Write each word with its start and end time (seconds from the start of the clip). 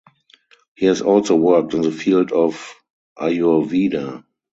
He 0.73 0.87
has 0.87 1.03
also 1.03 1.35
worked 1.35 1.75
in 1.75 1.81
the 1.81 1.91
field 1.91 2.31
of 2.31 2.73
Ayurveda. 3.19 4.25